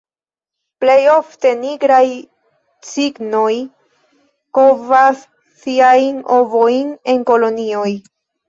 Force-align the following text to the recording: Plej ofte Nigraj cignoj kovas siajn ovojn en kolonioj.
Plej 0.83 1.01
ofte 1.15 1.51
Nigraj 1.59 2.07
cignoj 2.91 3.53
kovas 4.59 5.23
siajn 5.67 6.19
ovojn 6.41 6.93
en 7.15 7.25
kolonioj. 7.33 7.89